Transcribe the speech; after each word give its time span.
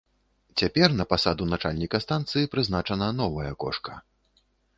Цяпер 0.61 0.89
на 1.01 1.05
пасаду 1.11 1.47
начальніка 1.51 1.97
станцыі 2.05 2.51
прызначаная 2.55 3.11
новая 3.21 3.51
кошка. 3.67 3.93